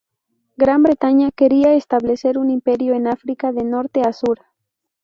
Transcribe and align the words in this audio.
Gran 0.57 0.81
Bretaña 0.81 1.29
quería 1.29 1.75
establecer 1.75 2.39
un 2.39 2.49
imperio 2.49 2.95
en 2.95 3.05
África 3.05 3.51
de 3.51 3.63
norte 3.63 4.01
a 4.01 4.11
sur. 4.13 4.39